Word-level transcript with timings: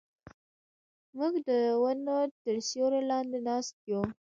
موږ 1.17 1.33
د 1.49 1.49
ونو 1.81 2.17
تر 2.43 2.55
سیوري 2.69 3.01
لاندې 3.11 3.37
ناست 3.47 3.75
یو. 3.91 4.01